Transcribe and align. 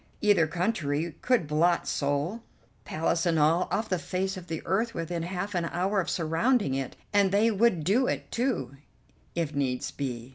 Either 0.21 0.47
country 0.47 1.15
could 1.21 1.45
blot 1.45 1.87
Seoul, 1.87 2.41
Palace 2.85 3.27
and 3.27 3.37
all, 3.37 3.67
off 3.69 3.87
the 3.87 3.99
face 3.99 4.35
of 4.35 4.47
the 4.47 4.63
earth 4.65 4.95
within 4.95 5.21
half 5.21 5.53
an 5.53 5.65
hour 5.65 6.01
of 6.01 6.09
surrounding 6.09 6.73
it, 6.73 6.95
and 7.13 7.31
they 7.31 7.51
would 7.51 7.83
do 7.83 8.07
it, 8.07 8.31
too, 8.31 8.77
if 9.35 9.53
needs 9.53 9.91
be. 9.91 10.29